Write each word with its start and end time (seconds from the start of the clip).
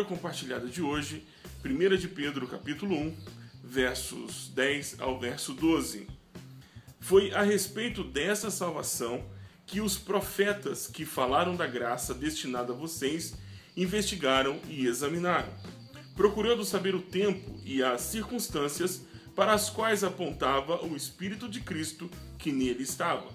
leitura 0.00 0.04
compartilhada 0.04 0.66
de 0.66 0.82
hoje, 0.82 1.24
1 1.64 1.96
de 1.96 2.08
Pedro, 2.08 2.46
capítulo 2.46 2.96
1, 2.96 3.16
versos 3.62 4.48
10 4.54 5.00
ao 5.00 5.18
verso 5.18 5.52
12. 5.52 6.06
Foi 6.98 7.32
a 7.32 7.42
respeito 7.42 8.02
dessa 8.02 8.50
salvação 8.50 9.24
que 9.66 9.80
os 9.80 9.96
profetas 9.96 10.86
que 10.86 11.04
falaram 11.04 11.54
da 11.56 11.66
graça 11.66 12.14
destinada 12.14 12.72
a 12.72 12.76
vocês 12.76 13.34
investigaram 13.76 14.58
e 14.68 14.86
examinaram, 14.86 15.52
procurando 16.16 16.64
saber 16.64 16.94
o 16.94 17.02
tempo 17.02 17.60
e 17.64 17.82
as 17.82 18.00
circunstâncias 18.02 19.02
para 19.34 19.52
as 19.52 19.70
quais 19.70 20.02
apontava 20.02 20.84
o 20.84 20.96
Espírito 20.96 21.48
de 21.48 21.60
Cristo 21.60 22.10
que 22.38 22.52
nele 22.52 22.82
estava, 22.82 23.28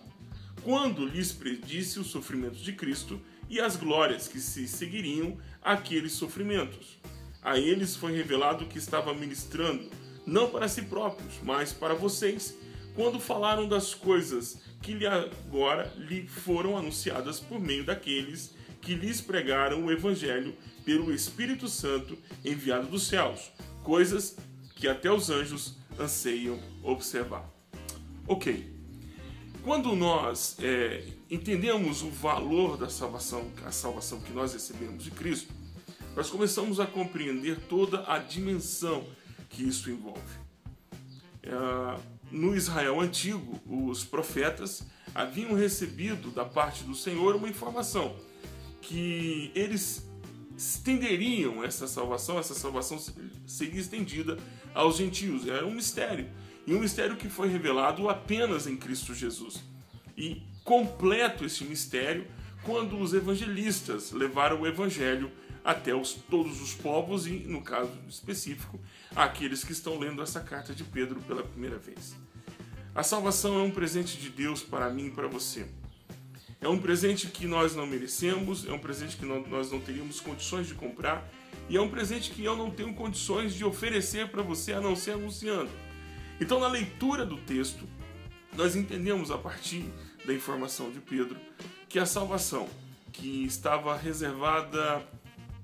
quando 0.63 1.05
lhes 1.05 1.31
predisse 1.31 1.99
os 1.99 2.07
sofrimentos 2.07 2.61
de 2.61 2.73
Cristo 2.73 3.19
e 3.49 3.59
as 3.59 3.75
glórias 3.75 4.27
que 4.27 4.39
se 4.39 4.67
seguiriam 4.67 5.37
àqueles 5.61 6.13
sofrimentos. 6.13 6.99
A 7.41 7.59
eles 7.59 7.95
foi 7.95 8.11
revelado 8.15 8.65
que 8.65 8.77
estava 8.77 9.13
ministrando, 9.13 9.89
não 10.25 10.49
para 10.49 10.67
si 10.67 10.81
próprios, 10.81 11.35
mas 11.43 11.71
para 11.71 11.93
vocês, 11.93 12.57
quando 12.95 13.19
falaram 13.19 13.67
das 13.67 13.93
coisas 13.93 14.59
que 14.81 14.93
lhe 14.93 15.05
agora 15.05 15.91
lhe 15.97 16.27
foram 16.27 16.77
anunciadas 16.77 17.39
por 17.39 17.59
meio 17.59 17.85
daqueles 17.85 18.53
que 18.81 18.93
lhes 18.93 19.19
pregaram 19.19 19.85
o 19.85 19.91
Evangelho 19.91 20.55
pelo 20.83 21.11
Espírito 21.11 21.67
Santo 21.67 22.17
enviado 22.43 22.87
dos 22.87 23.07
céus, 23.07 23.51
coisas 23.83 24.37
que 24.75 24.87
até 24.87 25.11
os 25.11 25.29
anjos 25.29 25.75
anseiam 25.99 26.59
observar. 26.83 27.49
Ok. 28.27 28.74
Quando 29.65 29.95
nós 29.95 30.57
é, 30.61 31.03
entendemos 31.27 32.03
o 32.03 32.09
valor 32.11 32.77
da 32.77 32.87
salvação, 32.87 33.49
a 33.65 33.71
salvação 33.71 34.21
que 34.21 34.31
nós 34.31 34.53
recebemos 34.53 35.03
de 35.03 35.09
Cristo, 35.09 35.51
nós 36.15 36.29
começamos 36.29 36.79
a 36.79 36.85
compreender 36.85 37.57
toda 37.67 38.03
a 38.05 38.19
dimensão 38.19 39.03
que 39.49 39.63
isso 39.63 39.89
envolve. 39.89 40.21
É, 41.41 41.49
no 42.29 42.55
Israel 42.55 43.01
antigo, 43.01 43.59
os 43.65 44.03
profetas 44.03 44.83
haviam 45.15 45.55
recebido 45.55 46.29
da 46.29 46.45
parte 46.45 46.83
do 46.83 46.93
Senhor 46.93 47.35
uma 47.35 47.49
informação 47.49 48.15
que 48.79 49.51
eles 49.55 50.07
estenderiam 50.55 51.63
essa 51.63 51.87
salvação, 51.87 52.37
essa 52.37 52.53
salvação 52.53 52.99
seria 53.47 53.81
estendida 53.81 54.37
aos 54.75 54.97
gentios. 54.97 55.47
Era 55.47 55.65
um 55.65 55.73
mistério. 55.73 56.29
E 56.67 56.73
um 56.73 56.79
mistério 56.79 57.15
que 57.15 57.29
foi 57.29 57.47
revelado 57.47 58.09
apenas 58.09 58.67
em 58.67 58.75
Cristo 58.75 59.13
Jesus. 59.13 59.63
E 60.17 60.41
completo 60.63 61.45
esse 61.45 61.63
mistério 61.63 62.25
quando 62.63 62.97
os 62.99 63.13
evangelistas 63.13 64.11
levaram 64.11 64.61
o 64.61 64.67
evangelho 64.67 65.31
até 65.63 65.95
os, 65.95 66.13
todos 66.13 66.61
os 66.61 66.73
povos 66.73 67.27
e, 67.27 67.31
no 67.31 67.61
caso 67.61 67.91
específico, 68.09 68.79
aqueles 69.15 69.63
que 69.63 69.71
estão 69.71 69.97
lendo 69.97 70.21
essa 70.21 70.39
carta 70.39 70.73
de 70.73 70.83
Pedro 70.83 71.19
pela 71.21 71.43
primeira 71.43 71.77
vez. 71.77 72.15
A 72.93 73.03
salvação 73.03 73.59
é 73.59 73.63
um 73.63 73.71
presente 73.71 74.17
de 74.17 74.29
Deus 74.29 74.63
para 74.63 74.89
mim 74.89 75.07
e 75.07 75.11
para 75.11 75.27
você. 75.27 75.67
É 76.61 76.67
um 76.67 76.79
presente 76.79 77.27
que 77.27 77.45
nós 77.45 77.75
não 77.75 77.85
merecemos, 77.85 78.65
é 78.65 78.71
um 78.71 78.79
presente 78.79 79.17
que 79.17 79.25
nós 79.25 79.71
não 79.71 79.79
teríamos 79.79 80.19
condições 80.19 80.67
de 80.67 80.73
comprar 80.73 81.27
e 81.69 81.77
é 81.77 81.81
um 81.81 81.89
presente 81.89 82.31
que 82.31 82.43
eu 82.43 82.55
não 82.55 82.71
tenho 82.71 82.93
condições 82.93 83.53
de 83.53 83.65
oferecer 83.65 84.29
para 84.29 84.41
você 84.41 84.73
a 84.73 84.81
não 84.81 84.95
ser 84.95 85.11
anunciando. 85.11 85.69
Então, 86.39 86.59
na 86.59 86.67
leitura 86.67 87.25
do 87.25 87.37
texto, 87.37 87.87
nós 88.55 88.75
entendemos 88.75 89.31
a 89.31 89.37
partir 89.37 89.85
da 90.25 90.33
informação 90.33 90.91
de 90.91 90.99
Pedro 90.99 91.37
que 91.87 91.99
a 91.99 92.05
salvação 92.05 92.67
que 93.11 93.45
estava 93.45 93.95
reservada 93.95 95.05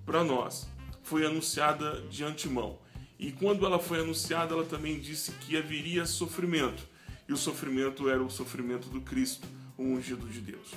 para 0.06 0.24
nós 0.24 0.68
foi 1.04 1.26
anunciada 1.26 2.02
de 2.10 2.24
antemão. 2.24 2.80
E 3.20 3.32
quando 3.32 3.66
ela 3.66 3.80
foi 3.80 4.00
anunciada, 4.00 4.54
ela 4.54 4.66
também 4.66 5.00
disse 5.00 5.32
que 5.34 5.58
haveria 5.58 6.06
sofrimento. 6.06 6.88
E 7.28 7.34
o 7.34 7.38
sofrimento 7.38 8.10
era 8.10 8.24
o 8.24 8.30
sofrimento 8.30 8.90
do 8.90 9.02
Cristo, 9.02 9.48
o 9.78 9.84
ungido 9.84 10.28
de 10.28 10.40
Deus. 10.40 10.72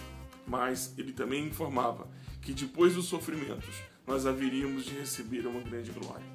Mas 0.46 0.92
ele 0.98 1.12
também 1.12 1.46
informava 1.46 2.06
que 2.42 2.52
depois 2.52 2.94
dos 2.94 3.06
sofrimentos 3.06 3.76
nós 4.06 4.26
haveríamos 4.26 4.84
de 4.84 4.94
receber 4.94 5.46
uma 5.46 5.60
grande 5.60 5.90
glória. 5.90 6.26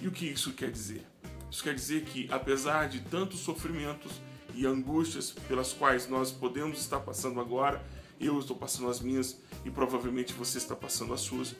E 0.00 0.08
o 0.08 0.10
que 0.10 0.26
isso 0.26 0.52
quer 0.52 0.70
dizer? 0.70 1.06
Isso 1.50 1.62
quer 1.62 1.74
dizer 1.74 2.04
que, 2.04 2.28
apesar 2.30 2.88
de 2.88 3.00
tantos 3.00 3.40
sofrimentos 3.40 4.12
e 4.54 4.66
angústias 4.66 5.30
pelas 5.30 5.72
quais 5.72 6.08
nós 6.08 6.30
podemos 6.30 6.80
estar 6.80 7.00
passando 7.00 7.40
agora, 7.40 7.84
eu 8.20 8.38
estou 8.38 8.56
passando 8.56 8.88
as 8.88 9.00
minhas 9.00 9.40
e 9.64 9.70
provavelmente 9.70 10.32
você 10.32 10.58
está 10.58 10.74
passando 10.74 11.12
as 11.12 11.20
suas, 11.20 11.54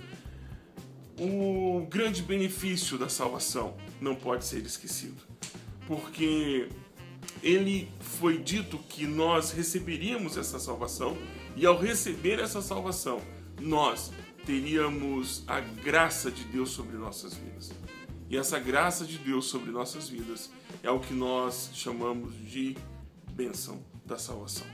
o 1.18 1.86
grande 1.88 2.22
benefício 2.22 2.98
da 2.98 3.08
salvação 3.08 3.76
não 4.00 4.14
pode 4.14 4.44
ser 4.44 4.64
esquecido, 4.64 5.22
porque 5.86 6.68
ele 7.42 7.90
foi 8.00 8.38
dito 8.38 8.78
que 8.88 9.06
nós 9.06 9.50
receberíamos 9.50 10.36
essa 10.36 10.58
salvação 10.58 11.16
e 11.54 11.64
ao 11.64 11.78
receber 11.78 12.38
essa 12.38 12.60
salvação, 12.60 13.20
nós 13.60 14.12
teríamos 14.44 15.42
a 15.46 15.60
graça 15.60 16.30
de 16.30 16.44
Deus 16.44 16.70
sobre 16.70 16.96
nossas 16.96 17.34
vidas. 17.34 17.72
E 18.28 18.36
essa 18.36 18.58
graça 18.58 19.04
de 19.04 19.18
Deus 19.18 19.46
sobre 19.46 19.70
nossas 19.70 20.08
vidas 20.08 20.50
é 20.82 20.90
o 20.90 20.98
que 20.98 21.14
nós 21.14 21.70
chamamos 21.74 22.34
de 22.50 22.76
bênção 23.30 23.84
da 24.04 24.18
salvação. 24.18 24.66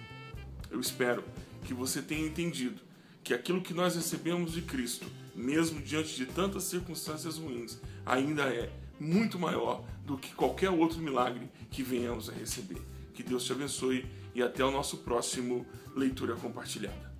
Eu 0.70 0.80
espero 0.80 1.22
que 1.64 1.74
você 1.74 2.00
tenha 2.00 2.26
entendido 2.26 2.80
que 3.22 3.34
aquilo 3.34 3.60
que 3.60 3.74
nós 3.74 3.94
recebemos 3.94 4.52
de 4.52 4.62
Cristo, 4.62 5.06
mesmo 5.34 5.82
diante 5.82 6.16
de 6.16 6.26
tantas 6.26 6.64
circunstâncias 6.64 7.36
ruins, 7.36 7.78
ainda 8.06 8.44
é 8.44 8.72
muito 8.98 9.38
maior 9.38 9.84
do 10.04 10.16
que 10.16 10.34
qualquer 10.34 10.70
outro 10.70 10.98
milagre 10.98 11.50
que 11.70 11.82
venhamos 11.82 12.30
a 12.30 12.32
receber. 12.32 12.80
Que 13.12 13.22
Deus 13.22 13.44
te 13.44 13.52
abençoe 13.52 14.06
e 14.34 14.42
até 14.42 14.64
o 14.64 14.70
nosso 14.70 14.98
próximo 14.98 15.66
leitura 15.94 16.34
compartilhada. 16.36 17.11